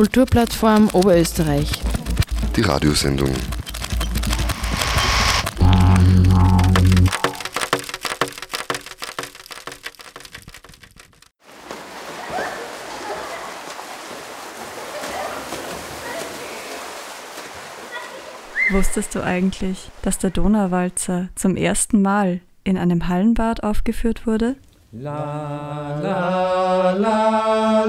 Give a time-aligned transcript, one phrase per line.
[0.00, 1.70] Kulturplattform Oberösterreich.
[2.56, 3.28] Die Radiosendung.
[18.70, 24.56] Wusstest du eigentlich, dass der Donauwalzer zum ersten Mal in einem Hallenbad aufgeführt wurde?
[24.92, 27.84] La, la, la,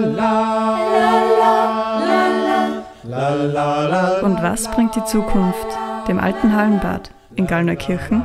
[3.03, 5.67] Und was bringt die Zukunft
[6.07, 8.21] dem alten Hallenbad in Gallnerkirchen?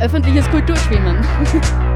[0.00, 1.18] Öffentliches Kulturschwimmen.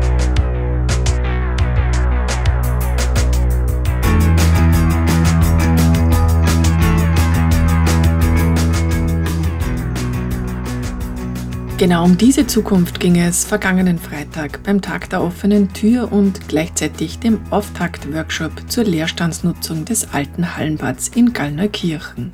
[11.78, 17.18] Genau um diese Zukunft ging es vergangenen Freitag beim Tag der offenen Tür und gleichzeitig
[17.18, 22.32] dem Auftakt-Workshop zur Leerstandsnutzung des alten Hallenbads in Gallneukirchen.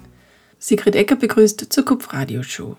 [0.60, 2.76] Sigrid Ecker begrüßt zur Kupf-Radio-Show.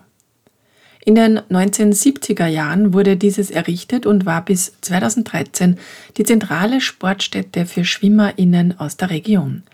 [1.04, 5.76] In den 1970er Jahren wurde dieses errichtet und war bis 2013
[6.16, 9.64] die zentrale Sportstätte für SchwimmerInnen aus der Region.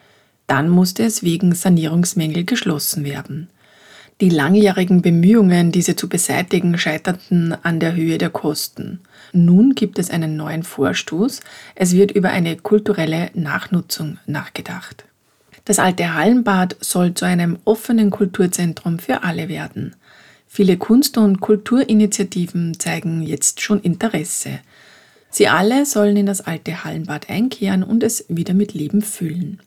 [0.49, 3.49] Dann musste es wegen Sanierungsmängel geschlossen werden.
[4.21, 9.01] Die langjährigen Bemühungen, diese zu beseitigen, scheiterten an der Höhe der Kosten.
[9.33, 11.41] Nun gibt es einen neuen Vorstoß.
[11.75, 15.07] Es wird über eine kulturelle Nachnutzung nachgedacht.
[15.65, 19.97] Das alte Hallenbad soll zu einem offenen Kulturzentrum für alle werden.
[20.47, 24.59] Viele Kunst- und Kulturinitiativen zeigen jetzt schon Interesse.
[25.31, 29.63] Sie alle sollen in das alte Hallenbad einkehren und es wieder mit Leben füllen.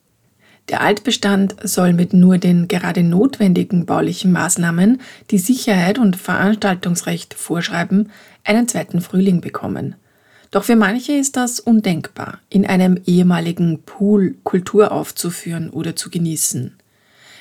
[0.70, 8.12] Der Altbestand soll mit nur den gerade notwendigen baulichen Maßnahmen, die Sicherheit und Veranstaltungsrecht vorschreiben,
[8.44, 9.96] einen zweiten Frühling bekommen.
[10.52, 16.74] Doch für manche ist das undenkbar, in einem ehemaligen Pool Kultur aufzuführen oder zu genießen.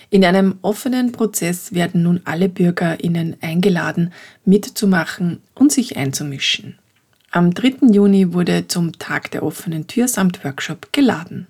[0.09, 4.13] In einem offenen Prozess werden nun alle Bürgerinnen eingeladen,
[4.45, 6.79] mitzumachen und sich einzumischen.
[7.31, 7.87] Am 3.
[7.93, 11.47] Juni wurde zum Tag der offenen Tür samt Workshop geladen.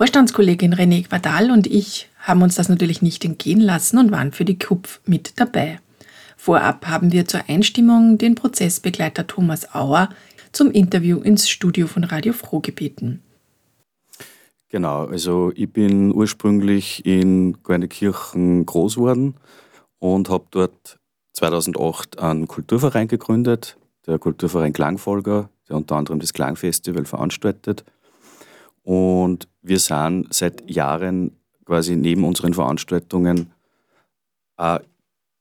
[0.00, 4.46] Vorstandskollegin René Quadal und ich haben uns das natürlich nicht entgehen lassen und waren für
[4.46, 5.78] die KUPF mit dabei.
[6.38, 10.08] Vorab haben wir zur Einstimmung den Prozessbegleiter Thomas Auer
[10.52, 13.20] zum Interview ins Studio von Radio Froh gebeten.
[14.70, 19.34] Genau, also ich bin ursprünglich in Gornekirchen groß geworden
[19.98, 20.98] und habe dort
[21.34, 27.84] 2008 einen Kulturverein gegründet, der Kulturverein Klangfolger, der unter anderem das Klangfestival veranstaltet.
[28.82, 33.52] Und wir sind seit Jahren quasi neben unseren Veranstaltungen
[34.56, 34.80] auch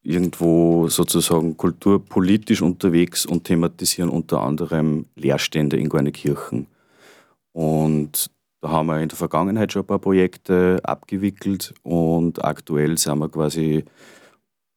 [0.02, 6.68] irgendwo sozusagen kulturpolitisch unterwegs und thematisieren unter anderem Leerstände in Gornekirchen.
[7.52, 8.32] Und
[8.62, 13.30] da haben wir in der Vergangenheit schon ein paar Projekte abgewickelt und aktuell sind wir
[13.30, 13.86] quasi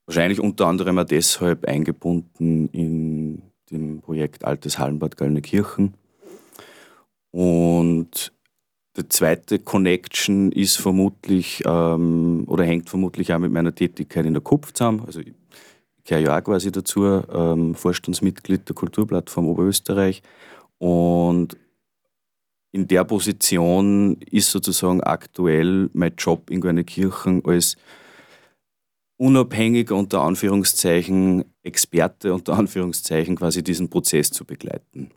[0.07, 5.95] wahrscheinlich unter anderem auch deshalb eingebunden in dem Projekt Altes Hallenbad Gallnenkirchen.
[7.31, 8.33] Und
[8.97, 14.43] die zweite Connection ist vermutlich ähm, oder hängt vermutlich auch mit meiner Tätigkeit in der
[14.43, 15.03] KUPF zusammen.
[15.07, 15.33] Also ich
[16.05, 20.23] gehöre ja auch quasi dazu, ähm, Vorstandsmitglied der Kulturplattform Oberösterreich.
[20.79, 21.57] Und
[22.73, 27.77] in der Position ist sozusagen aktuell mein Job in Gornekirchen als
[29.17, 35.13] unabhängiger unter Anführungszeichen Experte unter Anführungszeichen quasi diesen Prozess zu begleiten.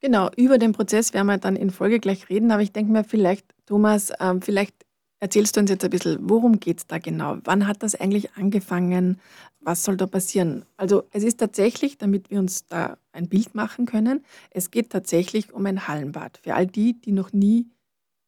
[0.00, 3.02] Genau, über den Prozess werden wir dann in Folge gleich reden, aber ich denke mir
[3.02, 4.86] vielleicht, Thomas, ähm, vielleicht
[5.20, 7.38] erzählst du uns jetzt ein bisschen, worum geht es da genau?
[7.42, 9.20] Wann hat das eigentlich angefangen?
[9.60, 10.64] Was soll da passieren?
[10.76, 15.52] Also es ist tatsächlich, damit wir uns da ein Bild machen können, es geht tatsächlich
[15.52, 16.38] um ein Hallenbad.
[16.38, 17.66] Für all die, die noch nie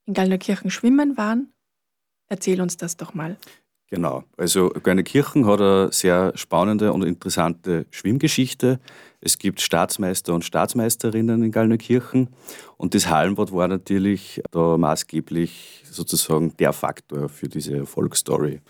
[0.07, 1.53] in Gallnerkirchen schwimmen waren,
[2.29, 3.37] erzähl uns das doch mal.
[3.93, 8.79] Genau, also Gallnerkirchen hat eine sehr spannende und interessante Schwimmgeschichte.
[9.21, 12.29] Es gibt Staatsmeister und Staatsmeisterinnen in Gallnerkirchen
[12.77, 18.61] und das Hallenbad war natürlich da maßgeblich sozusagen der Faktor für diese Erfolgsstory.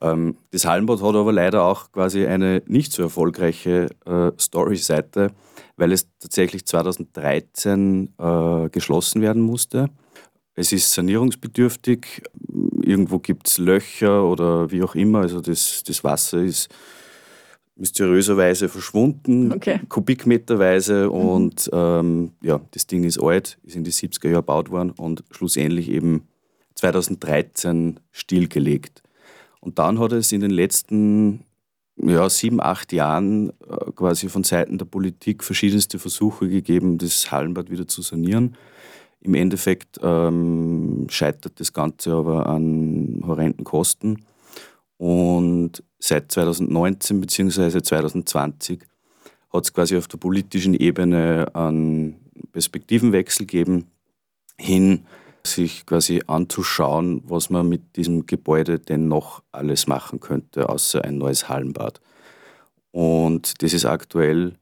[0.00, 5.32] Ähm, das Hallenbad hat aber leider auch quasi eine nicht so erfolgreiche äh, Story-Seite,
[5.76, 9.90] weil es tatsächlich 2013 äh, geschlossen werden musste.
[10.56, 12.22] Es ist sanierungsbedürftig,
[12.82, 16.68] irgendwo gibt es Löcher oder wie auch immer, also das, das Wasser ist
[17.76, 19.80] mysteriöserweise verschwunden, okay.
[19.88, 21.06] kubikmeterweise.
[21.06, 21.10] Mhm.
[21.10, 25.24] Und ähm, ja, das Ding ist alt, ist in die 70er Jahre gebaut worden und
[25.30, 26.26] schlussendlich eben
[26.74, 29.02] 2013 stillgelegt.
[29.60, 31.44] Und dann hat es in den letzten
[31.96, 37.70] ja, sieben, acht Jahren äh, quasi von Seiten der Politik verschiedenste Versuche gegeben, das Hallenbad
[37.70, 38.56] wieder zu sanieren.
[39.26, 44.24] Im Endeffekt ähm, scheitert das Ganze aber an horrenden Kosten.
[44.98, 47.82] Und seit 2019 bzw.
[47.82, 48.84] 2020
[49.52, 52.20] hat es quasi auf der politischen Ebene einen
[52.52, 53.88] Perspektivenwechsel gegeben,
[54.58, 55.06] hin
[55.42, 61.18] sich quasi anzuschauen, was man mit diesem Gebäude denn noch alles machen könnte, außer ein
[61.18, 62.00] neues Hallenbad.
[62.92, 64.54] Und das ist aktuell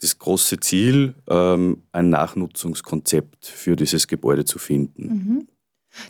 [0.00, 5.08] das große Ziel, ähm, ein Nachnutzungskonzept für dieses Gebäude zu finden.
[5.08, 5.48] Mhm.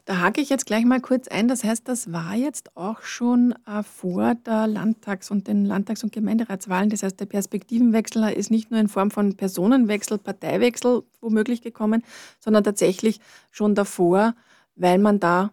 [0.04, 1.48] Da hake ich jetzt gleich mal kurz ein.
[1.48, 6.12] Das heißt, das war jetzt auch schon äh, vor der Landtags- und den Landtags- und
[6.12, 6.90] Gemeinderatswahlen.
[6.90, 12.02] Das heißt, der Perspektivenwechsel ist nicht nur in Form von Personenwechsel, Parteiwechsel womöglich gekommen,
[12.40, 13.20] sondern tatsächlich
[13.50, 14.34] schon davor,
[14.74, 15.52] weil man da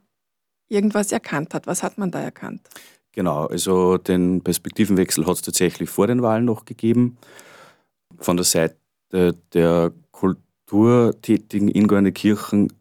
[0.68, 1.68] irgendwas erkannt hat.
[1.68, 2.68] Was hat man da erkannt?
[3.12, 7.18] Genau, also den Perspektivenwechsel hat es tatsächlich vor den Wahlen noch gegeben.
[8.19, 8.77] Von der Seite
[9.53, 12.73] der Kulturtätigen in Kirchen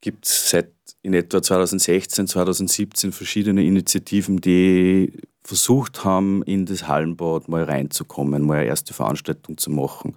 [0.00, 5.12] gibt es seit in etwa 2016, 2017 verschiedene Initiativen, die
[5.42, 10.16] versucht haben, in das Hallenbad mal reinzukommen, mal eine erste Veranstaltung zu machen.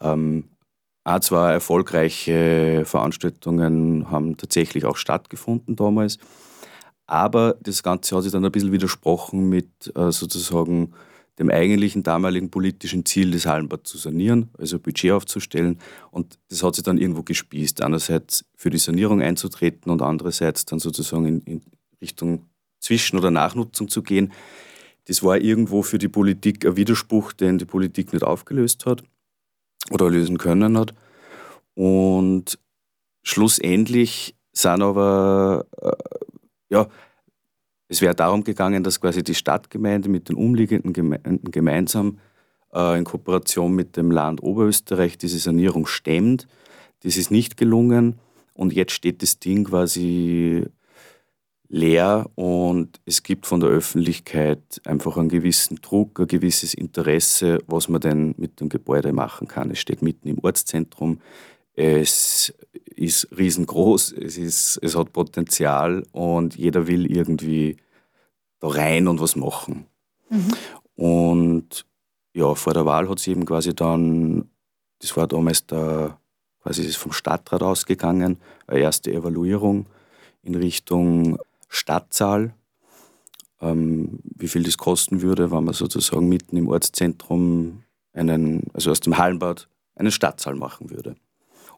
[0.00, 0.44] Ähm,
[1.04, 6.18] auch zwei erfolgreiche Veranstaltungen haben tatsächlich auch stattgefunden damals.
[7.06, 10.94] Aber das Ganze hat sich dann ein bisschen widersprochen mit äh, sozusagen
[11.38, 15.78] dem eigentlichen damaligen politischen Ziel, das Hallenbad zu sanieren, also Budget aufzustellen.
[16.10, 17.82] Und das hat sich dann irgendwo gespießt.
[17.82, 21.62] Einerseits für die Sanierung einzutreten und andererseits dann sozusagen in, in
[22.00, 22.46] Richtung
[22.80, 24.32] Zwischen- oder Nachnutzung zu gehen.
[25.06, 29.02] Das war irgendwo für die Politik ein Widerspruch, den die Politik nicht aufgelöst hat
[29.90, 30.94] oder lösen können hat.
[31.74, 32.58] Und
[33.22, 35.92] schlussendlich sind aber, äh,
[36.70, 36.88] ja,
[37.88, 42.18] es wäre darum gegangen, dass quasi die Stadtgemeinde mit den umliegenden Gemeinden gemeinsam
[42.74, 46.48] äh, in Kooperation mit dem Land Oberösterreich diese Sanierung stemmt.
[47.02, 48.18] Das ist nicht gelungen
[48.54, 50.64] und jetzt steht das Ding quasi
[51.68, 57.88] leer und es gibt von der Öffentlichkeit einfach einen gewissen Druck, ein gewisses Interesse, was
[57.88, 59.70] man denn mit dem Gebäude machen kann.
[59.70, 61.20] Es steht mitten im Ortszentrum,
[61.76, 62.54] es
[62.96, 67.76] ist riesengroß, es, ist, es hat Potenzial und jeder will irgendwie
[68.60, 69.86] da rein und was machen.
[70.30, 70.54] Mhm.
[70.96, 71.86] Und
[72.32, 74.50] ja, vor der Wahl hat es eben quasi dann,
[75.00, 76.18] das war damals der,
[76.62, 79.86] quasi ist vom Stadtrat ausgegangen, eine erste Evaluierung
[80.42, 81.38] in Richtung
[81.68, 82.54] Stadtsaal,
[83.60, 87.82] ähm, wie viel das kosten würde, wenn man sozusagen mitten im Ortszentrum
[88.14, 91.16] einen, also aus dem Hallenbad einen Stadtsaal machen würde.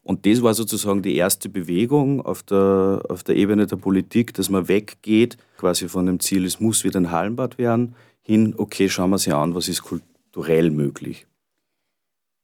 [0.09, 4.49] Und das war sozusagen die erste Bewegung auf der, auf der Ebene der Politik, dass
[4.49, 9.11] man weggeht, quasi von dem Ziel, es muss wieder ein Hallenbad werden, hin, okay, schauen
[9.11, 11.27] wir sich an, was ist kulturell möglich.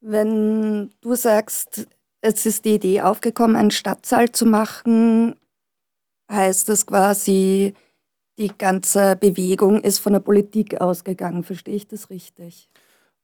[0.02, 1.88] Wenn du sagst,
[2.20, 5.34] es ist die Idee aufgekommen, einen Stadtsaal zu machen,
[6.30, 7.72] heißt das quasi,
[8.38, 11.44] die ganze Bewegung ist von der Politik ausgegangen.
[11.44, 12.68] Verstehe ich das richtig?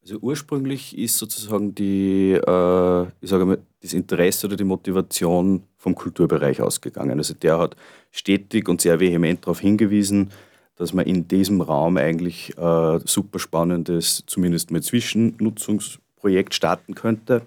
[0.02, 5.94] Also ursprünglich ist sozusagen die, äh, ich sage mal, das Interesse oder die Motivation vom
[5.94, 7.18] Kulturbereich ausgegangen.
[7.18, 7.76] Also der hat
[8.10, 10.30] stetig und sehr vehement darauf hingewiesen,
[10.76, 17.46] dass man in diesem Raum eigentlich äh, super spannendes, zumindest mal Zwischennutzungsprojekt starten könnte.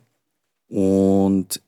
[0.67, 1.61] Und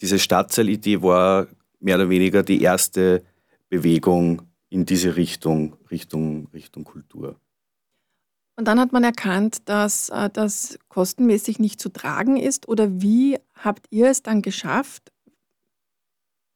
[0.00, 1.48] diese Stadtteilidee war
[1.80, 3.22] mehr oder weniger die erste
[3.68, 7.36] Bewegung in diese Richtung, Richtung, Richtung Kultur.
[8.56, 12.68] Und dann hat man erkannt, dass äh, das kostenmäßig nicht zu tragen ist.
[12.68, 15.10] Oder wie habt ihr es dann geschafft,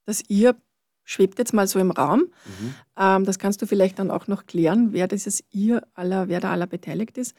[0.04, 0.56] dass ihr,
[1.04, 2.74] schwebt jetzt mal so im Raum, mhm.
[2.98, 6.52] ähm, das kannst du vielleicht dann auch noch klären, wer dieses ihr aller, wer da
[6.52, 7.34] aller beteiligt ist,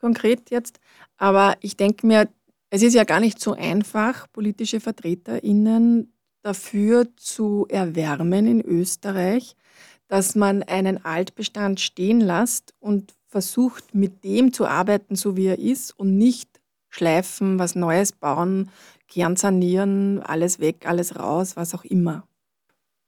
[0.00, 0.80] konkret jetzt.
[1.16, 2.28] Aber ich denke mir,
[2.70, 6.12] es ist ja gar nicht so einfach, politische VertreterInnen
[6.42, 9.56] dafür zu erwärmen in Österreich,
[10.06, 15.58] dass man einen Altbestand stehen lässt und versucht, mit dem zu arbeiten, so wie er
[15.58, 16.48] ist und nicht
[16.88, 18.70] schleifen, was Neues bauen,
[19.06, 22.24] Kern sanieren, alles weg, alles raus, was auch immer.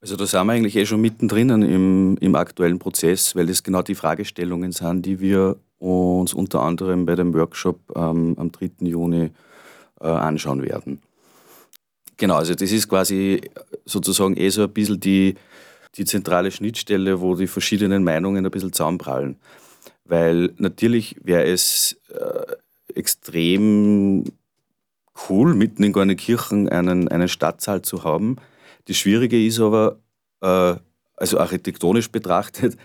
[0.03, 3.83] Also da sind wir eigentlich eh schon mittendrin im, im aktuellen Prozess, weil das genau
[3.83, 8.71] die Fragestellungen sind, die wir uns unter anderem bei dem Workshop ähm, am 3.
[8.81, 9.31] Juni
[10.01, 11.03] äh, anschauen werden.
[12.17, 13.41] Genau, also das ist quasi
[13.87, 15.35] sozusagen eh so ein bisschen die,
[15.97, 19.37] die zentrale Schnittstelle, wo die verschiedenen Meinungen ein bisschen zusammenprallen.
[20.11, 22.57] Weil natürlich wäre es äh,
[22.97, 24.25] extrem
[25.29, 28.35] cool, mitten in Gornenkirchen einen, einen Stadtsaal zu haben.
[28.87, 30.01] Das Schwierige ist aber,
[30.41, 30.75] äh,
[31.15, 32.77] also architektonisch betrachtet,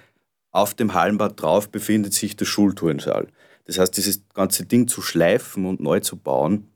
[0.51, 3.27] auf dem Hallenbad drauf befindet sich der Schulturnsaal.
[3.65, 6.67] Das heißt, dieses ganze Ding zu schleifen und neu zu bauen,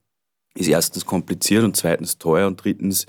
[0.55, 3.05] ist erstens kompliziert und zweitens teuer und drittens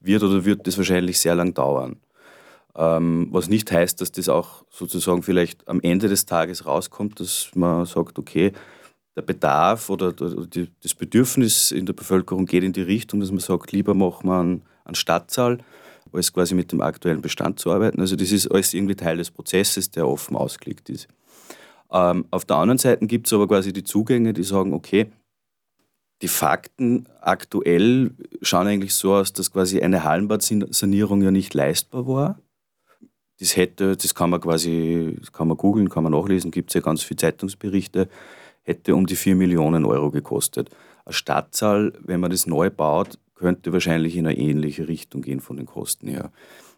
[0.00, 2.00] wird oder wird das wahrscheinlich sehr lang dauern.
[2.80, 7.50] Ähm, was nicht heißt, dass das auch sozusagen vielleicht am Ende des Tages rauskommt, dass
[7.54, 8.52] man sagt, okay,
[9.16, 13.72] der Bedarf oder das Bedürfnis in der Bevölkerung geht in die Richtung, dass man sagt,
[13.72, 15.58] lieber machen wir einen, einen Stadtsaal,
[16.10, 18.00] als quasi mit dem aktuellen Bestand zu arbeiten.
[18.00, 21.06] Also das ist alles irgendwie Teil des Prozesses, der offen ausgelegt ist.
[21.92, 25.12] Ähm, auf der anderen Seite gibt es aber quasi die Zugänge, die sagen, okay,
[26.22, 32.38] die Fakten aktuell schauen eigentlich so aus, dass quasi eine Hallenbadsanierung ja nicht leistbar war.
[33.40, 36.80] Das hätte, das kann man quasi, kann man googeln, kann man nachlesen, gibt es ja
[36.82, 38.08] ganz viele Zeitungsberichte,
[38.62, 40.68] hätte um die 4 Millionen Euro gekostet.
[41.06, 45.56] Ein Stadtsaal, wenn man das neu baut, könnte wahrscheinlich in eine ähnliche Richtung gehen von
[45.56, 46.30] den Kosten her.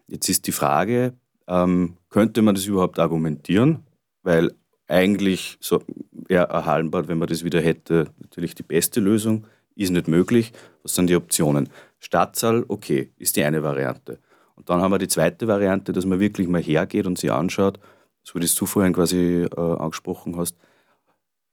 [0.07, 1.13] Jetzt ist die Frage,
[1.47, 3.79] ähm, könnte man das überhaupt argumentieren?
[4.21, 4.53] Weil
[4.87, 5.81] eigentlich so
[6.29, 10.53] ja, ein Hallenbad, wenn man das wieder hätte, natürlich die beste Lösung, ist nicht möglich.
[10.83, 11.69] Was sind die Optionen?
[11.99, 14.19] Stadtsaal, okay, ist die eine Variante.
[14.55, 17.79] Und dann haben wir die zweite Variante, dass man wirklich mal hergeht und sich anschaut,
[18.23, 20.55] so wie das du vorhin quasi äh, angesprochen hast,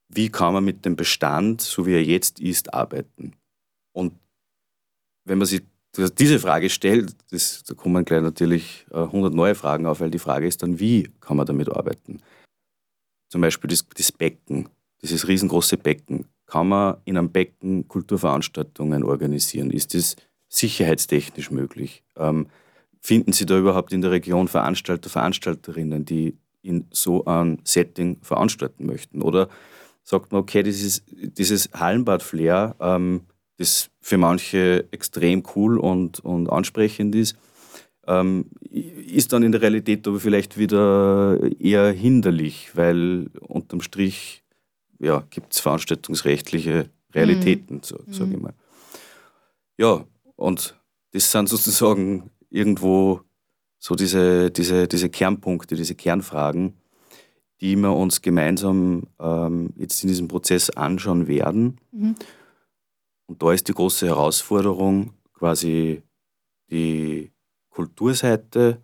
[0.09, 3.37] wie kann man mit dem Bestand, so wie er jetzt ist, arbeiten?
[3.93, 4.15] Und
[5.25, 5.63] wenn man sich
[6.19, 10.19] diese Frage stellt, das, da kommen gleich natürlich äh, 100 neue Fragen auf, weil die
[10.19, 12.21] Frage ist dann, wie kann man damit arbeiten?
[13.29, 14.69] Zum Beispiel das, das Becken,
[15.03, 16.27] dieses riesengroße Becken.
[16.47, 19.71] Kann man in einem Becken Kulturveranstaltungen organisieren?
[19.71, 20.17] Ist das
[20.49, 22.03] sicherheitstechnisch möglich?
[22.17, 22.49] Ähm,
[23.01, 28.87] finden Sie da überhaupt in der Region Veranstalter, Veranstalterinnen, die in so einem Setting veranstalten
[28.87, 29.23] möchten?
[29.23, 29.49] Oder
[30.03, 33.23] sagt man, okay, dieses, dieses Hallenbad-Flair, ähm,
[33.57, 37.37] das für manche extrem cool und, und ansprechend ist,
[38.07, 44.43] ähm, ist dann in der Realität aber vielleicht wieder eher hinderlich, weil unterm Strich
[44.99, 47.83] ja, gibt es veranstaltungsrechtliche Realitäten, mhm.
[47.83, 48.43] so, sage ich mhm.
[48.43, 48.55] mal.
[49.79, 50.05] Ja,
[50.37, 50.79] und
[51.13, 53.23] das sind sozusagen irgendwo
[53.79, 56.75] so diese, diese, diese Kernpunkte, diese Kernfragen,
[57.61, 61.79] die wir uns gemeinsam ähm, jetzt in diesem Prozess anschauen werden.
[61.93, 62.15] Mhm.
[63.27, 66.03] Und da ist die große Herausforderung, quasi
[66.71, 67.31] die
[67.71, 68.79] Kulturseite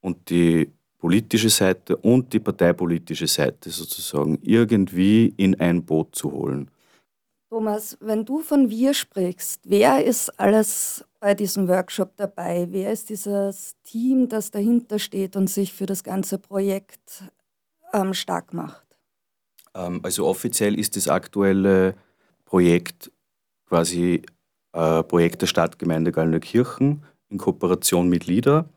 [0.00, 6.70] und die politische Seite und die parteipolitische Seite sozusagen irgendwie in ein Boot zu holen.
[7.56, 12.66] Thomas, wenn du von wir sprichst, wer ist alles bei diesem Workshop dabei?
[12.68, 17.24] Wer ist dieses Team, das dahinter steht und sich für das ganze Projekt
[17.94, 18.84] ähm, stark macht?
[19.74, 21.94] Ähm, also offiziell ist das aktuelle
[22.44, 23.10] Projekt
[23.64, 24.20] quasi
[24.74, 28.68] äh, Projekt der Stadtgemeinde Gallnerkirchen in Kooperation mit LIDA.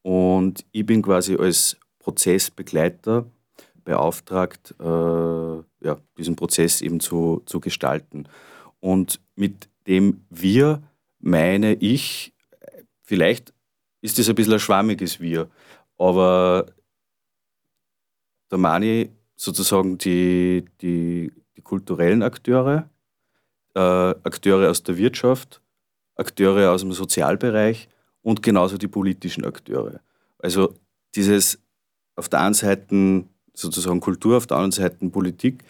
[0.00, 3.26] Und ich bin quasi als Prozessbegleiter
[3.86, 8.28] beauftragt, äh, ja, diesen Prozess eben zu, zu gestalten.
[8.80, 10.82] Und mit dem wir
[11.20, 12.34] meine ich,
[13.02, 13.54] vielleicht
[14.02, 15.48] ist das ein bisschen ein schwammiges Wir,
[15.98, 16.66] aber
[18.48, 22.90] da meine ich sozusagen die, die, die kulturellen Akteure,
[23.74, 25.62] äh, Akteure aus der Wirtschaft,
[26.16, 27.88] Akteure aus dem Sozialbereich
[28.22, 30.00] und genauso die politischen Akteure.
[30.38, 30.74] Also
[31.14, 31.62] dieses
[32.16, 33.24] auf der einen Seite
[33.56, 35.64] sozusagen Kultur, auf der anderen Seite Politik,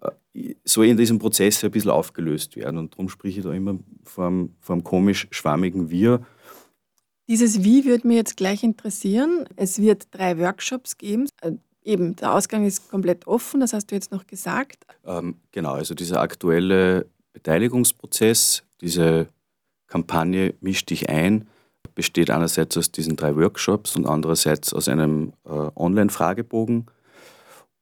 [0.00, 2.78] äh, soll in diesem Prozess ein bisschen aufgelöst werden.
[2.78, 6.24] Und darum spreche ich da immer vom, vom komisch-schwammigen Wir.
[7.28, 9.46] Dieses Wie würde mir jetzt gleich interessieren.
[9.56, 11.28] Es wird drei Workshops geben.
[11.40, 11.52] Äh,
[11.82, 14.84] eben, der Ausgang ist komplett offen, das hast du jetzt noch gesagt.
[15.04, 19.28] Ähm, genau, also dieser aktuelle Beteiligungsprozess, diese
[19.86, 21.48] Kampagne Misch dich ein,
[21.94, 26.86] besteht einerseits aus diesen drei Workshops und andererseits aus einem äh, Online-Fragebogen.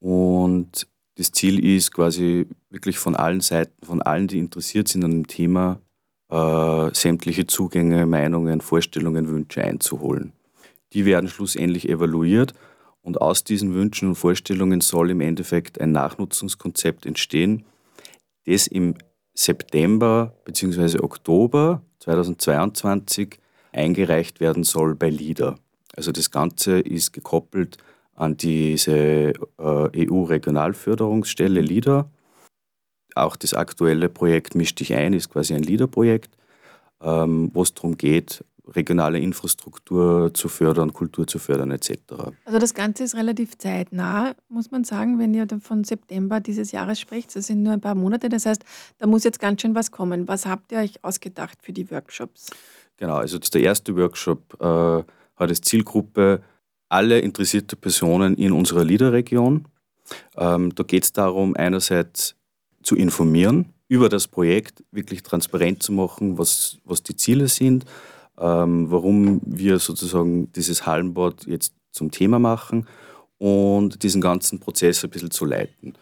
[0.05, 5.13] Und das Ziel ist quasi wirklich von allen Seiten, von allen, die interessiert sind an
[5.13, 5.81] dem Thema,
[6.31, 10.35] äh, sämtliche Zugänge, Meinungen, Vorstellungen, Wünsche einzuholen.
[10.93, 12.53] Die werden schlussendlich evaluiert
[13.01, 17.65] und aus diesen Wünschen und Vorstellungen soll im Endeffekt ein Nachnutzungskonzept entstehen,
[18.45, 18.97] das im
[19.33, 20.99] September bzw.
[20.99, 23.39] Oktober 2022
[23.73, 25.55] eingereicht werden soll bei LIDA.
[25.97, 27.79] Also das Ganze ist gekoppelt
[28.15, 32.09] an diese äh, EU-Regionalförderungsstelle LIDA.
[33.15, 36.37] Auch das aktuelle Projekt Misch dich ein ist quasi ein LIDA-Projekt,
[37.01, 41.99] ähm, wo es darum geht, regionale Infrastruktur zu fördern, Kultur zu fördern etc.
[42.45, 46.99] Also das Ganze ist relativ zeitnah, muss man sagen, wenn ihr von September dieses Jahres
[46.99, 47.35] spricht.
[47.37, 48.65] Das sind nur ein paar Monate, das heißt,
[48.99, 50.29] da muss jetzt ganz schön was kommen.
[50.29, 52.51] Was habt ihr euch ausgedacht für die Workshops?
[52.97, 55.07] Genau, also der erste Workshop äh, hat
[55.37, 56.43] als Zielgruppe
[56.95, 59.67] alle interessierte Personen in unserer Leaderregion.
[60.37, 62.37] Ähm, da geht es darum, einerseits
[62.85, 67.85] zu informieren, über das Projekt wirklich transparent zu machen, was, was die Ziele sind,
[68.39, 72.87] ähm, warum wir sozusagen dieses Hallenbad jetzt zum Thema machen
[73.39, 75.95] und diesen ganzen Prozess ein bisschen zu leiten.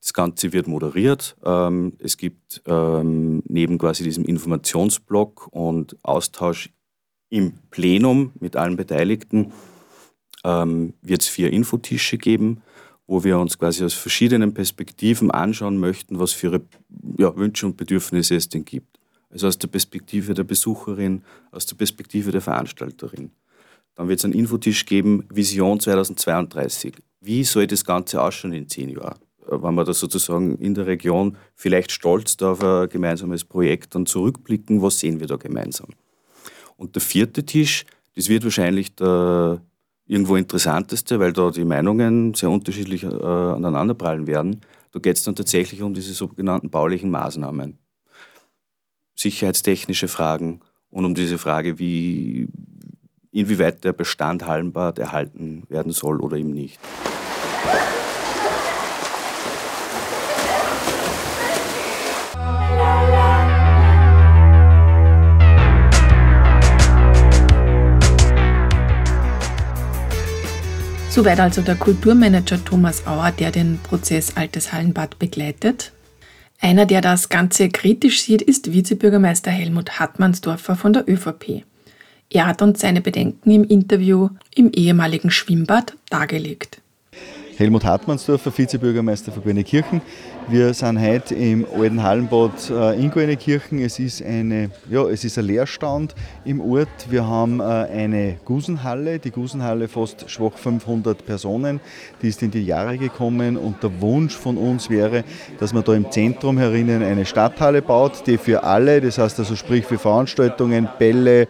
[0.00, 1.36] Das Ganze wird moderiert.
[1.44, 6.70] Ähm, es gibt ähm, neben quasi diesem Informationsblock und Austausch
[7.28, 9.52] im Plenum mit allen Beteiligten
[10.44, 12.62] ähm, wird es vier Infotische geben,
[13.06, 16.60] wo wir uns quasi aus verschiedenen Perspektiven anschauen möchten, was für
[17.18, 18.98] ja, Wünsche und Bedürfnisse es denn gibt.
[19.30, 23.30] Also aus der Perspektive der Besucherin, aus der Perspektive der Veranstalterin.
[23.94, 26.94] Dann wird es einen Infotisch geben, Vision 2032.
[27.20, 29.18] Wie soll das Ganze ausschauen in zehn Jahren?
[29.46, 34.80] Wenn wir da sozusagen in der Region vielleicht stolz auf ein gemeinsames Projekt dann zurückblicken,
[34.82, 35.88] was sehen wir da gemeinsam?
[36.76, 39.60] Und der vierte Tisch, das wird wahrscheinlich der
[40.10, 44.62] irgendwo interessanteste, weil da die Meinungen sehr unterschiedlich äh, aneinanderprallen werden.
[44.90, 47.78] Da geht es dann tatsächlich um diese sogenannten baulichen Maßnahmen
[49.14, 52.48] sicherheitstechnische Fragen und um diese Frage, wie,
[53.30, 56.80] inwieweit der Bestand Hallenbad erhalten werden soll oder eben nicht.
[71.10, 75.90] Soweit also der Kulturmanager Thomas Auer, der den Prozess Altes Hallenbad begleitet.
[76.60, 81.64] Einer, der das Ganze kritisch sieht, ist Vizebürgermeister Helmut Hartmannsdorfer von der ÖVP.
[82.30, 86.80] Er hat uns seine Bedenken im Interview im ehemaligen Schwimmbad dargelegt.
[87.60, 90.00] Helmut Hartmannsdorfer, Vizebürgermeister von Kirchen.
[90.48, 93.80] Wir sind heute im alten Hallenbad äh, in Goenekirchen.
[93.80, 96.14] Es ja, es ist ein Leerstand
[96.46, 96.88] im Ort.
[97.10, 101.80] Wir haben äh, eine Gusenhalle, die Gusenhalle fast schwach 500 Personen.
[102.22, 105.22] Die ist in die Jahre gekommen und der Wunsch von uns wäre,
[105.58, 109.54] dass man da im Zentrum herinnen eine Stadthalle baut, die für alle, das heißt also
[109.54, 111.46] sprich für Veranstaltungen, Bälle, äh,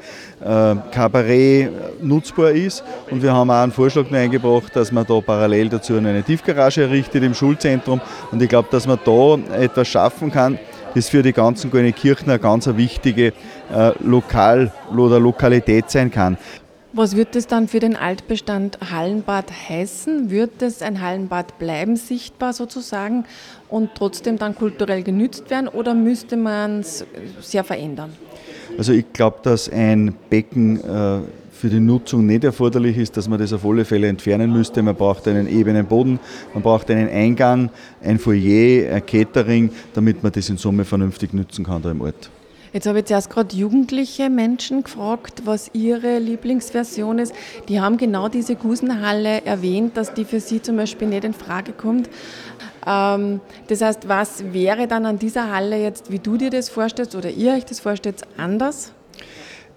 [0.91, 2.83] Kabarett nutzbar ist.
[3.13, 7.23] Und wir haben auch einen Vorschlag eingebracht, dass man da parallel dazu eine Tiefgarage errichtet
[7.23, 8.01] im Schulzentrum.
[8.31, 10.59] Und ich glaube, dass man da etwas schaffen kann,
[10.95, 13.33] das für die ganzen Kirchen eine ganz wichtige
[13.73, 16.37] äh, Lokal- oder Lokalität sein kann.
[16.93, 20.29] Was wird das dann für den Altbestand Hallenbad heißen?
[20.31, 23.27] Wird es ein Hallenbad bleiben, sichtbar sozusagen
[23.69, 27.05] und trotzdem dann kulturell genützt werden oder müsste man es
[27.41, 28.13] sehr verändern?
[28.77, 31.21] Also ich glaube, dass ein Becken äh,
[31.61, 34.83] für die Nutzung nicht erforderlich ist, dass man das auf alle Fälle entfernen müsste.
[34.83, 36.19] Man braucht einen ebenen Boden,
[36.55, 37.69] man braucht einen Eingang,
[38.03, 42.31] ein Foyer, ein Catering, damit man das in Summe vernünftig nutzen kann da im Ort.
[42.73, 47.35] Jetzt habe ich zuerst gerade jugendliche Menschen gefragt, was ihre Lieblingsversion ist.
[47.69, 51.73] Die haben genau diese Gusenhalle erwähnt, dass die für sie zum Beispiel nicht in Frage
[51.73, 52.09] kommt.
[52.87, 57.15] Ähm, das heißt, was wäre dann an dieser Halle jetzt, wie du dir das vorstellst
[57.15, 58.93] oder ihr euch das vorstellt, anders?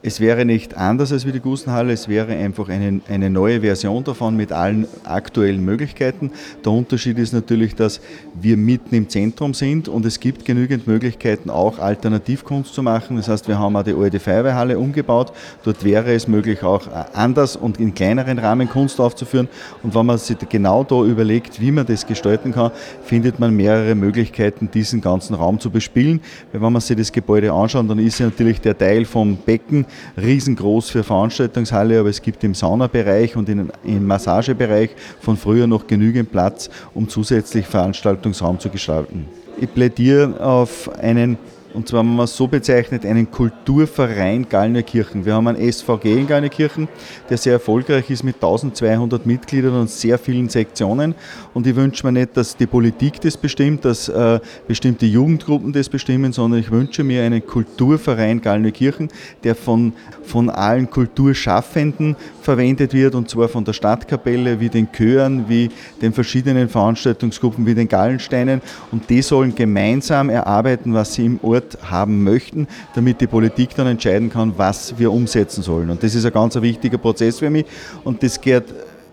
[0.06, 4.04] Es wäre nicht anders als wie die Gusenhalle, es wäre einfach eine, eine neue Version
[4.04, 6.32] davon mit allen aktuellen Möglichkeiten.
[6.66, 8.02] Der Unterschied ist natürlich, dass
[8.34, 13.16] wir mitten im Zentrum sind und es gibt genügend Möglichkeiten, auch Alternativkunst zu machen.
[13.16, 15.32] Das heißt, wir haben auch die alte Feuerwehrhalle umgebaut.
[15.64, 19.48] Dort wäre es möglich, auch anders und in kleineren Rahmen Kunst aufzuführen.
[19.84, 22.72] Und wenn man sich genau da überlegt, wie man das gestalten kann,
[23.06, 26.20] findet man mehrere Möglichkeiten, diesen ganzen Raum zu bespielen.
[26.52, 29.86] Weil wenn man sich das Gebäude anschaut, dann ist ja natürlich der Teil vom Becken
[30.18, 36.32] riesengroß für Veranstaltungshalle, aber es gibt im Saunabereich und im Massagebereich von früher noch genügend
[36.32, 39.26] Platz, um zusätzlich Veranstaltungsraum zu gestalten.
[39.60, 41.38] Ich plädiere auf einen
[41.74, 45.26] und zwar, man es so bezeichnet, einen Kulturverein Gallnerkirchen.
[45.26, 46.88] Wir haben einen SVG in Gallnerkirchen,
[47.30, 51.16] der sehr erfolgreich ist mit 1200 Mitgliedern und sehr vielen Sektionen.
[51.54, 55.90] Und ich wünsche mir nicht, dass die Politik das bestimmt, dass äh, bestimmte Jugendgruppen das
[55.90, 59.10] bestimmen, sondern ich wünsche mir einen Kulturverein Gallnerkirchen,
[59.44, 65.46] der von, von allen Kulturschaffenden verwendet wird, und zwar von der Stadtkapelle, wie den Chören,
[65.48, 65.70] wie
[66.02, 68.62] den verschiedenen Veranstaltungsgruppen, wie den Gallensteinen.
[68.92, 73.76] Und die sollen gemeinsam erarbeiten, was sie im Ort Antwort haben möchten, damit die Politik
[73.76, 75.90] dann entscheiden kann, was wir umsetzen sollen.
[75.90, 77.66] Und das ist ein ganz wichtiger Prozess für mich.
[78.04, 78.66] Und das geht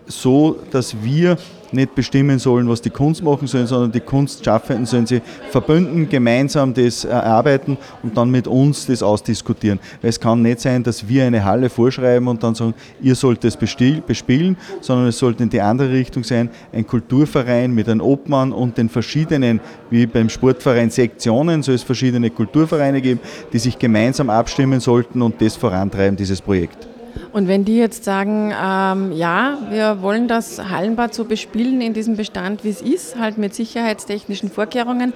[0.07, 1.37] so, dass wir
[1.73, 6.73] nicht bestimmen sollen, was die Kunst machen sollen, sondern die Kunstschaffenden sollen sie verbünden, gemeinsam
[6.73, 9.79] das erarbeiten und dann mit uns das ausdiskutieren.
[10.01, 13.43] Weil es kann nicht sein, dass wir eine Halle vorschreiben und dann sagen, ihr sollt
[13.43, 18.51] das bespielen, sondern es sollte in die andere Richtung sein, ein Kulturverein mit einem Obmann
[18.51, 19.59] und den verschiedenen,
[19.89, 23.19] wie beim Sportverein Sektionen, soll es verschiedene Kulturvereine geben,
[23.53, 26.87] die sich gemeinsam abstimmen sollten und das vorantreiben, dieses Projekt.
[27.33, 32.17] Und wenn die jetzt sagen, ähm, ja, wir wollen das Hallenbad so bespielen in diesem
[32.17, 35.13] Bestand, wie es ist, halt mit sicherheitstechnischen Vorkehrungen,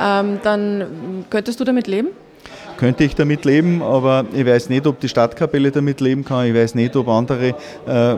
[0.00, 2.08] ähm, dann könntest du damit leben?
[2.76, 6.54] könnte ich damit leben, aber ich weiß nicht, ob die Stadtkapelle damit leben kann, ich
[6.54, 7.48] weiß nicht, ob andere
[7.86, 8.16] äh,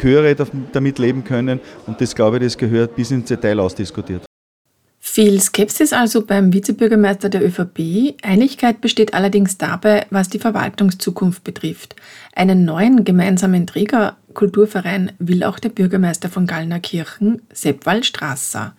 [0.00, 0.36] Chöre
[0.72, 4.22] damit leben können und das glaube ich, das gehört bis ins Detail ausdiskutiert.
[5.08, 8.16] Viel Skepsis also beim Vizebürgermeister der ÖVP.
[8.22, 11.96] Einigkeit besteht allerdings dabei, was die Verwaltungszukunft betrifft.
[12.34, 18.74] Einen neuen gemeinsamen Träger Kulturverein will auch der Bürgermeister von Gallnerkirchen, Sepp Waldstrasser.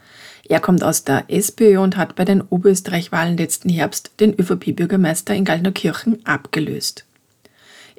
[0.47, 5.45] Er kommt aus der SPÖ und hat bei den Oberösterreich-Wahlen letzten Herbst den ÖVP-Bürgermeister in
[5.45, 7.05] Gallnerkirchen abgelöst.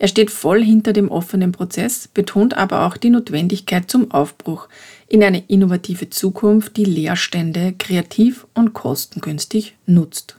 [0.01, 4.69] Er steht voll hinter dem offenen Prozess, betont aber auch die Notwendigkeit zum Aufbruch
[5.09, 10.39] in eine innovative Zukunft, die Leerstände kreativ und kostengünstig nutzt.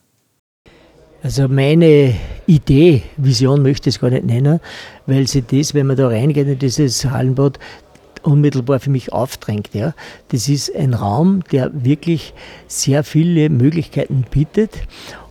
[1.21, 4.62] Also meine Idee, Vision möchte ich es gar nicht nennen,
[5.05, 7.60] weil sie das, wenn man da reingeht in dieses Hallenbad,
[8.21, 9.73] unmittelbar für mich aufdrängt.
[9.73, 9.93] Ja.
[10.29, 12.34] Das ist ein Raum, der wirklich
[12.67, 14.71] sehr viele Möglichkeiten bietet.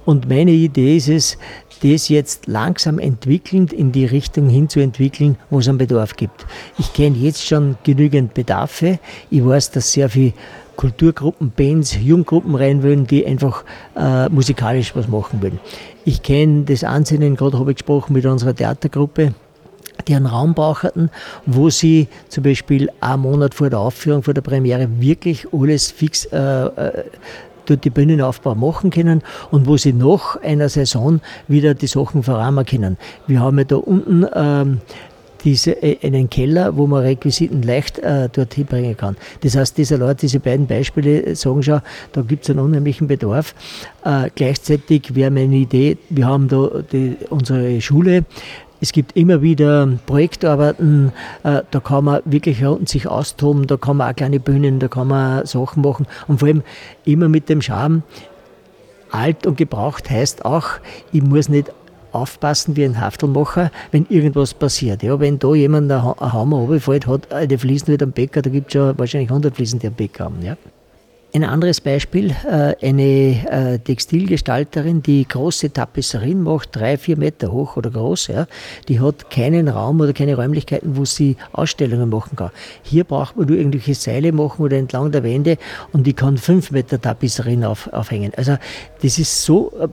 [0.05, 1.38] Und meine Idee ist es,
[1.79, 6.47] das jetzt langsam entwickelnd in die Richtung hinzuentwickeln, wo es einen Bedarf gibt.
[6.79, 8.99] Ich kenne jetzt schon genügend Bedarfe.
[9.31, 10.33] Ich weiß, dass sehr viele
[10.77, 13.64] Kulturgruppen, Bands, Jugendgruppen rein wollen, die einfach
[13.97, 15.59] äh, musikalisch was machen wollen.
[16.05, 19.35] Ich kenne das Ansinnen, gerade habe ich gesprochen mit unserer Theatergruppe,
[20.07, 21.11] die einen Raum brauchten,
[21.47, 26.27] wo sie zum Beispiel einen Monat vor der Aufführung, vor der Premiere wirklich alles fix
[26.27, 27.05] äh, äh
[27.70, 32.64] dort die Bühnenaufbau machen können und wo sie nach einer Saison wieder die Sachen verrahmen
[32.64, 32.96] können.
[33.26, 34.81] Wir haben ja da unten ähm,
[35.44, 39.16] diese, äh, einen Keller, wo man Requisiten leicht äh, dorthin bringen kann.
[39.42, 41.81] Das heißt, diese Leute, diese beiden Beispiele sagen schon,
[42.12, 43.54] da gibt es einen unheimlichen Bedarf.
[44.04, 48.24] Äh, gleichzeitig wäre meine Idee, wir haben da die, unsere Schule,
[48.81, 51.12] es gibt immer wieder Projektarbeiten,
[51.43, 55.09] äh, da kann man wirklich sich austoben, da kann man auch kleine Bühnen, da kann
[55.09, 56.62] man Sachen machen und vor allem
[57.05, 58.03] immer mit dem Charme.
[59.11, 60.69] Alt und gebraucht heißt auch,
[61.12, 61.73] ich muss nicht
[62.12, 65.03] aufpassen wie ein Haftelmacher, wenn irgendwas passiert.
[65.03, 68.69] Ja, wenn da jemand einen Hammer runterfällt, hat eine Fliesen wieder am Bäcker, da gibt
[68.69, 70.43] es ja wahrscheinlich 100 Fliesen, die am Bäcker haben.
[70.43, 70.57] Ja.
[71.35, 77.77] Ein anderes Beispiel, äh, eine äh, Textilgestalterin, die große Tapisserien macht, drei, vier Meter hoch
[77.77, 78.47] oder groß, ja,
[78.88, 82.51] die hat keinen Raum oder keine Räumlichkeiten, wo sie Ausstellungen machen kann.
[82.83, 85.59] Hier braucht man nur irgendwelche Seile machen oder entlang der Wände
[85.93, 88.33] und die kann fünf Meter Tapisserien auf, aufhängen.
[88.35, 88.57] Also
[89.03, 89.88] das ist so äh,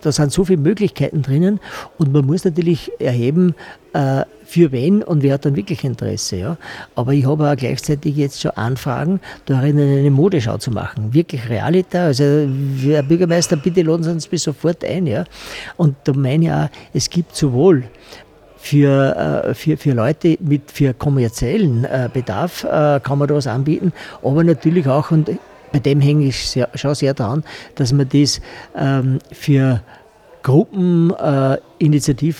[0.00, 1.60] da sind so viele Möglichkeiten drinnen
[1.98, 3.54] und man muss natürlich erheben,
[3.92, 6.36] äh, für wen und wer hat dann wirklich Interesse.
[6.36, 6.56] Ja?
[6.94, 11.12] Aber ich habe auch gleichzeitig jetzt schon Anfragen, darin eine Modeschau zu machen.
[11.12, 12.04] Wirklich Realita.
[12.04, 12.46] Also,
[12.82, 15.06] Herr Bürgermeister, bitte laden Sie uns bis sofort ein.
[15.06, 15.24] Ja?
[15.76, 17.84] Und da meine ich auch, es gibt sowohl
[18.56, 23.92] für, äh, für, für Leute mit für kommerziellen äh, Bedarf kann man da was anbieten,
[24.22, 25.30] aber natürlich auch, und
[25.76, 28.40] bei dem hänge ich sehr, schon sehr dran, dass man das
[28.74, 29.82] ähm, für
[30.42, 31.58] Gruppen äh,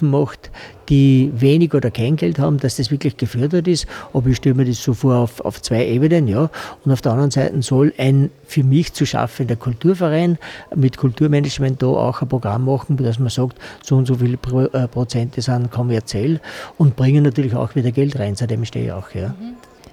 [0.00, 0.50] macht,
[0.88, 3.86] die wenig oder kein Geld haben, dass das wirklich gefördert ist.
[4.14, 6.48] Aber ich stelle mir das so vor auf, auf zwei Ebenen, ja.
[6.84, 10.38] Und auf der anderen Seite soll ein für mich zu schaffender Kulturverein
[10.74, 14.62] mit Kulturmanagement da auch ein Programm machen, dass man sagt, so und so viele Pro,
[14.62, 16.40] äh, Prozente sind kommerziell
[16.78, 19.34] und bringen natürlich auch wieder Geld rein, seitdem stehe ich auch, ja.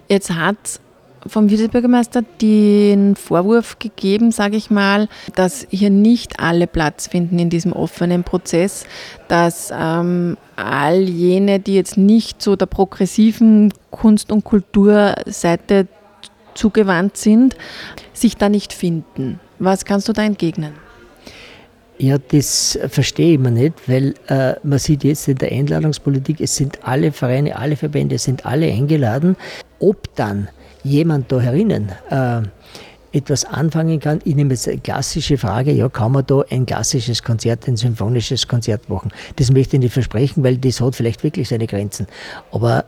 [0.08, 0.80] Jetzt hat
[1.28, 7.50] vom Vizebürgermeister den Vorwurf gegeben, sage ich mal, dass hier nicht alle Platz finden in
[7.50, 8.86] diesem offenen Prozess,
[9.28, 15.88] dass ähm, all jene, die jetzt nicht so der progressiven Kunst- und Kulturseite
[16.54, 17.56] zugewandt sind,
[18.14, 19.40] sich da nicht finden.
[19.60, 20.74] Was kannst du da entgegnen?
[22.00, 26.56] Ja, das verstehe ich mir nicht, weil äh, man sieht jetzt in der Einladungspolitik, es
[26.56, 29.38] sind alle Vereine, alle Verbände, es sind alle eingeladen.
[29.80, 30.50] Ob dann
[30.84, 32.42] jemand da herinnen äh,
[33.14, 34.20] etwas anfangen kann.
[34.26, 38.48] Ich nehme jetzt eine klassische Frage, ja, kann man da ein klassisches Konzert, ein symphonisches
[38.48, 39.12] Konzert machen?
[39.36, 42.08] Das möchte ich nicht versprechen, weil das hat vielleicht wirklich seine Grenzen.
[42.52, 42.86] Aber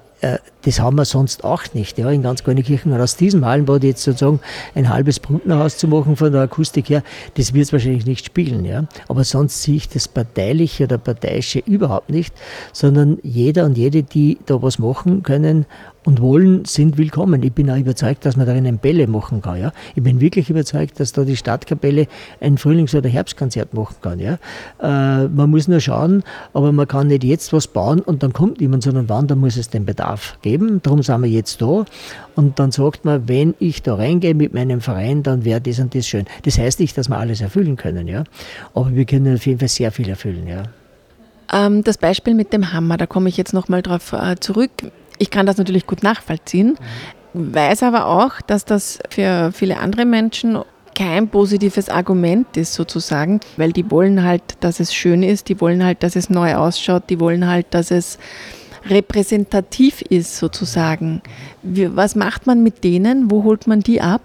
[0.66, 2.92] das haben wir sonst auch nicht, ja, in ganz Kirchen.
[2.92, 4.40] Und aus diesem Hallenbad jetzt sozusagen
[4.74, 7.04] ein halbes Brunnerhaus zu machen von der Akustik her,
[7.36, 8.86] das wird es wahrscheinlich nicht spiegeln, ja.
[9.08, 12.34] Aber sonst sehe ich das Parteiliche oder Parteiische überhaupt nicht,
[12.74, 15.66] sondern jeder und jede, die da was machen können
[16.06, 17.42] und wollen, sind willkommen.
[17.44, 19.60] Ich bin auch überzeugt, dass man darin ein Bälle machen kann.
[19.60, 19.72] Ja?
[19.96, 22.08] Ich bin wirklich überzeugt, dass da die Stadtkapelle
[22.40, 24.20] ein Frühlings- oder Herbstkonzert machen kann.
[24.20, 24.38] Ja?
[24.82, 28.62] Äh, man muss nur schauen, aber man kann nicht jetzt was bauen und dann kommt
[28.62, 30.82] niemand, sondern wann, dann muss es den Bedarf geben.
[30.82, 31.86] Darum sind wir jetzt da.
[32.36, 35.96] Und dann sagt man, wenn ich da reingehe mit meinem Verein, dann wäre das und
[35.96, 36.26] das schön.
[36.44, 38.24] Das heißt nicht, dass wir alles erfüllen können, ja.
[38.74, 40.64] Aber wir können auf jeden Fall sehr viel erfüllen, ja.
[41.54, 44.72] Ähm, das Beispiel mit dem Hammer, da komme ich jetzt nochmal drauf äh, zurück.
[45.18, 46.78] Ich kann das natürlich gut nachvollziehen,
[47.34, 50.58] weiß aber auch, dass das für viele andere Menschen
[50.96, 55.84] kein positives Argument ist sozusagen, weil die wollen halt, dass es schön ist, die wollen
[55.84, 58.18] halt, dass es neu ausschaut, die wollen halt, dass es
[58.90, 61.22] repräsentativ ist sozusagen.
[61.64, 63.32] Was macht man mit denen?
[63.32, 64.22] Wo holt man die ab?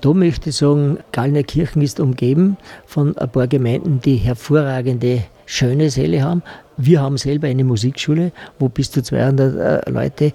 [0.00, 6.22] Da möchte ich sagen, Gallnerkirchen ist umgeben von ein paar Gemeinden, die hervorragende, schöne Säle
[6.22, 6.42] haben.
[6.78, 10.32] Wir haben selber eine Musikschule, wo bis zu 200 äh, Leute, äh,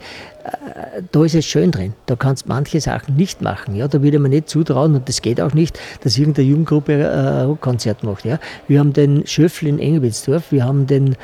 [1.12, 1.93] da ist es schön drin.
[2.05, 3.75] Da kannst manche Sachen nicht machen.
[3.75, 3.88] Ja?
[3.88, 7.45] Da würde man nicht zutrauen und das geht auch nicht, dass irgendeine Jugendgruppe äh, ein
[7.47, 8.25] Rockkonzert macht.
[8.25, 8.38] Ja?
[8.67, 11.15] Wir haben den Schöffel in Engelwitzdorf, wir haben den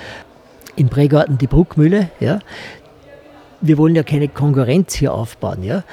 [0.76, 2.10] in Pregarten die Bruckmühle.
[2.20, 2.40] Ja?
[3.62, 5.64] Wir wollen ja keine Konkurrenz hier aufbauen.
[5.64, 5.84] Ja?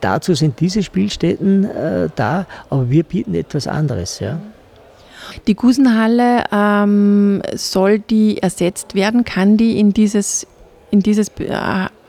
[0.00, 4.20] Dazu sind diese Spielstätten äh, da, aber wir bieten etwas anderes.
[4.20, 4.38] Ja.
[5.46, 9.24] Die Gusenhalle, ähm, soll die ersetzt werden?
[9.24, 10.46] Kann die in dieses,
[10.90, 11.52] in dieses äh,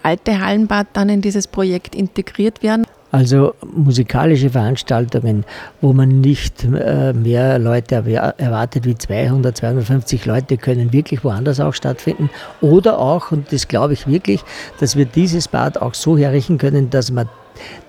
[0.04, 2.86] alte Hallenbad dann in dieses Projekt integriert werden?
[3.12, 5.44] Also musikalische Veranstaltungen,
[5.82, 11.74] wo man nicht äh, mehr Leute erwartet wie 200, 250 Leute, können wirklich woanders auch
[11.74, 12.30] stattfinden.
[12.62, 14.42] Oder auch, und das glaube ich wirklich,
[14.80, 17.28] dass wir dieses Bad auch so herrichten können, dass man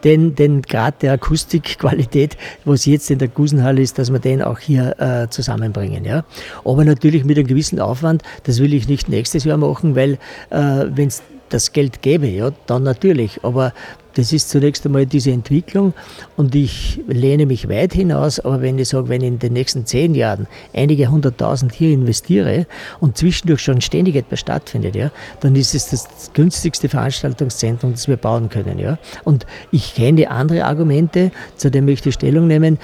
[0.05, 4.59] den, den Grad der Akustikqualität, was jetzt in der Gusenhalle ist, dass wir den auch
[4.59, 6.05] hier äh, zusammenbringen.
[6.05, 6.25] Ja?
[6.65, 10.15] Aber natürlich mit einem gewissen Aufwand, das will ich nicht nächstes Jahr machen, weil
[10.51, 13.41] äh, wenn es das Geld gäbe, ja, dann natürlich.
[13.43, 13.73] Aber
[14.15, 15.95] das ist zunächst einmal diese Entwicklung
[16.37, 19.87] und ich lehne mich weit hinaus, aber wenn ich sage, wenn ich in den nächsten
[19.87, 22.67] zehn Jahren einige hunderttausend hier investiere
[23.01, 28.17] und zwischendurch schon ständig etwas stattfindet, ja, dann ist es das günstigste Veranstaltungszentrum, das wir
[28.17, 28.79] bauen können.
[28.79, 28.99] Ja.
[29.25, 32.79] Und ich kenne andere Argumente, zu denen möchte ich Stellung nehmen.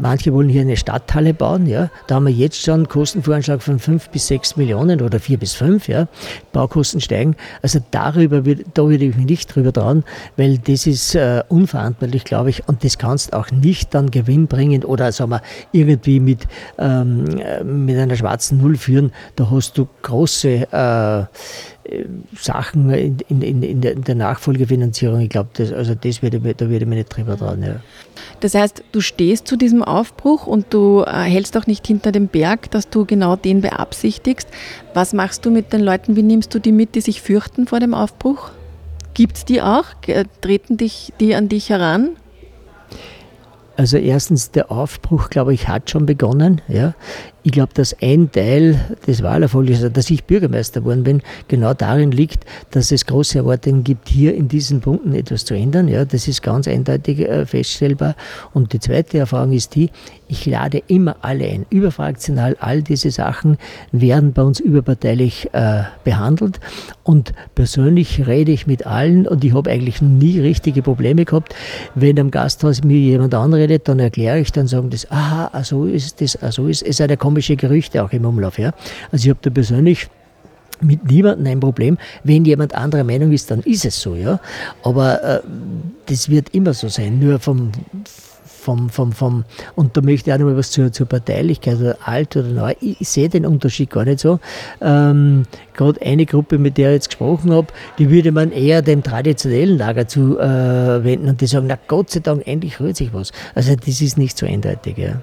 [0.00, 1.90] Manche wollen hier eine Stadthalle bauen, ja.
[2.06, 5.54] da haben wir jetzt schon einen Kostenvoranschlag von fünf bis sechs Millionen oder vier bis
[5.54, 6.08] fünf, ja.
[6.52, 7.36] Baukosten steigen.
[7.62, 10.04] Also darüber, da würde ich mich nicht drüber trauen,
[10.36, 15.12] weil das ist äh, unverantwortlich, glaube ich, und das kannst auch nicht dann gewinnbringend oder
[15.12, 16.40] sagen wir, irgendwie mit,
[16.78, 17.24] ähm,
[17.84, 19.12] mit einer schwarzen Null führen.
[19.36, 21.24] Da hast du große äh,
[22.36, 25.20] Sachen in, in, in, der, in, der, Nachfolgefinanzierung.
[25.20, 27.62] Ich glaube, das, also das würde, da würde mir nicht drüber dran.
[27.62, 27.76] Ja.
[28.40, 32.26] Das heißt, du stehst zu diesem Aufbruch und du äh, hältst auch nicht hinter dem
[32.26, 34.48] Berg, dass du genau den beabsichtigst.
[34.94, 36.16] Was machst du mit den Leuten?
[36.16, 38.50] Wie nimmst du die mit, die sich fürchten vor dem Aufbruch?
[39.16, 39.86] Gibt es die auch?
[40.42, 42.18] Treten dich, die an dich heran?
[43.78, 46.60] Also erstens, der Aufbruch, glaube ich, hat schon begonnen.
[46.68, 46.94] Ja.
[47.42, 52.10] Ich glaube, dass ein Teil des Wahlerfolges, also dass ich Bürgermeister geworden bin, genau darin
[52.10, 55.88] liegt, dass es große Erwartungen gibt, hier in diesen Punkten etwas zu ändern.
[55.88, 58.16] Ja, das ist ganz eindeutig äh, feststellbar.
[58.52, 59.90] Und die zweite Erfahrung ist die,
[60.28, 62.56] ich lade immer alle ein, überfraktional.
[62.60, 63.58] All diese Sachen
[63.92, 66.58] werden bei uns überparteilich äh, behandelt.
[67.04, 71.54] Und persönlich rede ich mit allen und ich habe eigentlich nie richtige Probleme gehabt.
[71.94, 76.20] Wenn am Gasthaus mir jemand anredet, dann erkläre ich, dann sagen das, aha, so ist
[76.20, 77.00] das, so ist es.
[77.00, 78.58] Es komische Gerüchte auch im Umlauf.
[78.58, 78.72] Ja?
[79.12, 80.08] Also ich habe da persönlich
[80.80, 81.98] mit niemandem ein Problem.
[82.24, 84.40] Wenn jemand anderer Meinung ist, dann ist es so, ja.
[84.82, 85.40] Aber äh,
[86.06, 87.18] das wird immer so sein.
[87.18, 87.72] Nur vom,
[88.66, 89.44] vom, vom, vom,
[89.76, 92.74] und da möchte ich auch noch mal was zur, zur Parteilichkeit, oder alt oder neu.
[92.80, 94.40] Ich, ich sehe den Unterschied gar nicht so.
[94.80, 99.04] Ähm, Gerade eine Gruppe, mit der ich jetzt gesprochen habe, die würde man eher dem
[99.04, 103.30] traditionellen Lager zuwenden äh, und die sagen, na Gott sei Dank, endlich rührt sich was.
[103.54, 105.22] Also das ist nicht so eindeutig, ja.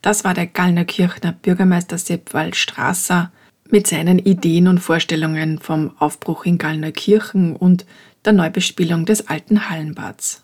[0.00, 3.32] Das war der Gallnerkirchner Bürgermeister Sepp Waldstrasser
[3.68, 7.84] mit seinen Ideen und Vorstellungen vom Aufbruch in Gallnerkirchen und
[8.24, 10.42] der Neubespielung des alten Hallenbads.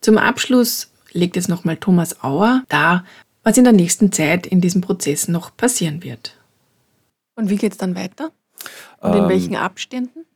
[0.00, 3.04] Zum Abschluss legt es nochmal Thomas Auer dar,
[3.42, 6.36] was in der nächsten Zeit in diesem Prozess noch passieren wird.
[7.34, 8.32] Und wie geht es dann weiter?
[9.00, 10.26] Und in ähm, welchen Abständen?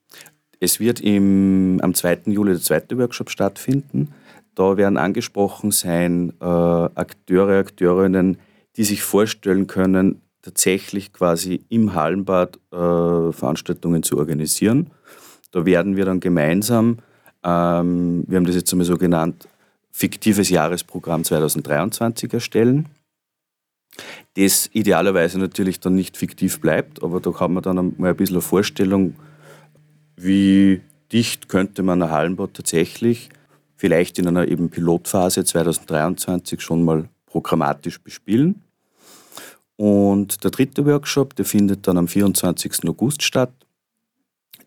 [0.61, 2.23] Es wird im, am 2.
[2.27, 4.15] Juli der zweite Workshop stattfinden.
[4.55, 8.39] Da werden angesprochen sein äh, Akteure, Akteurinnen,
[8.77, 14.91] die sich vorstellen können, tatsächlich quasi im Hallenbad äh, Veranstaltungen zu organisieren.
[15.51, 16.99] Da werden wir dann gemeinsam,
[17.43, 19.49] ähm, wir haben das jetzt einmal so genannt,
[19.97, 22.89] fiktives Jahresprogramm 2023 erstellen.
[24.37, 28.35] Das idealerweise natürlich dann nicht fiktiv bleibt, aber da hat man dann mal ein bisschen
[28.35, 29.15] eine Vorstellung,
[30.17, 30.81] wie
[31.13, 33.29] dicht könnte man ein Hallenbad tatsächlich
[33.77, 38.63] vielleicht in einer eben Pilotphase 2023 schon mal programmatisch bespielen.
[39.77, 42.89] Und der dritte Workshop, der findet dann am 24.
[42.89, 43.53] August statt.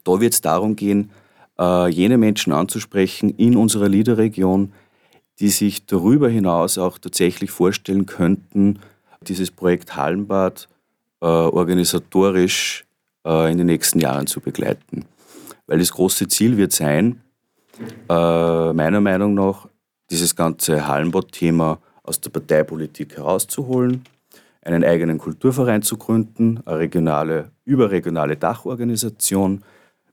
[0.05, 1.11] Da wird es darum gehen,
[1.59, 4.71] äh, jene Menschen anzusprechen in unserer Liederregion,
[5.39, 8.79] die sich darüber hinaus auch tatsächlich vorstellen könnten,
[9.21, 10.67] dieses Projekt Hallenbad
[11.21, 12.85] äh, organisatorisch
[13.25, 15.05] äh, in den nächsten Jahren zu begleiten.
[15.67, 17.21] Weil das große Ziel wird sein,
[18.09, 19.67] äh, meiner Meinung nach,
[20.09, 24.03] dieses ganze Hallenbad-Thema aus der Parteipolitik herauszuholen,
[24.61, 29.63] einen eigenen Kulturverein zu gründen, eine regionale, überregionale Dachorganisation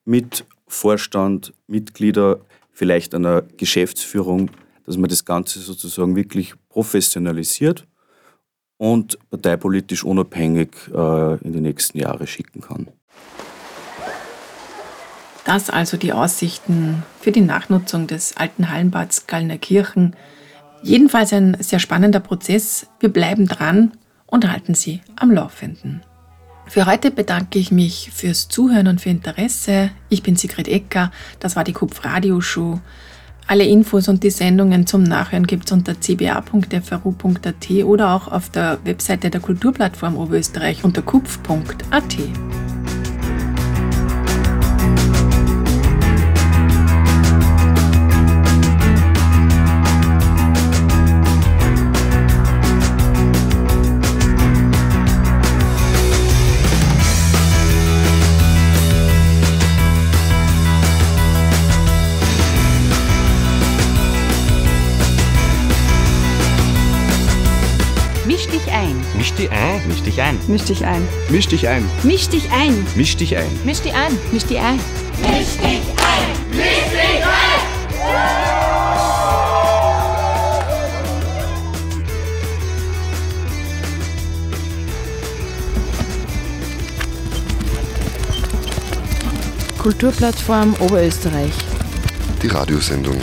[0.04, 2.40] mit Vorstand, Mitglieder,
[2.72, 4.50] vielleicht einer Geschäftsführung,
[4.86, 7.86] dass man das Ganze sozusagen wirklich professionalisiert
[8.76, 12.88] und parteipolitisch unabhängig äh, in die nächsten Jahre schicken kann.
[15.44, 20.16] Das also die Aussichten für die Nachnutzung des alten Hallenbads Gallner Kirchen.
[20.82, 22.86] Jedenfalls ein sehr spannender Prozess.
[22.98, 23.92] Wir bleiben dran
[24.26, 26.02] und halten Sie am Laufenden.
[26.66, 29.90] Für heute bedanke ich mich fürs Zuhören und für Interesse.
[30.08, 32.80] Ich bin Sigrid Ecker, das war die Kupf Radioshow.
[33.46, 38.78] Alle Infos und die Sendungen zum Nachhören gibt es unter cba.fru.at oder auch auf der
[38.84, 42.16] Webseite der Kulturplattform Oberösterreich unter kupf.at.
[69.86, 70.38] Misch dich ein.
[70.48, 71.06] Misch dich ein.
[71.28, 71.88] Misch dich ein.
[72.02, 72.86] Misch dich ein.
[72.94, 73.48] Misch dich ein.
[73.64, 74.18] Misch dich ein.
[74.30, 74.76] Misch dich ein.
[74.76, 75.78] Misch dich ein.
[76.50, 77.74] Misch dich ein.
[89.78, 91.52] Kulturplattform Oberösterreich.
[92.42, 93.18] Die Radiosendung